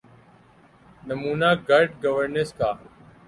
[1.07, 2.69] نمونہ good governance کا۔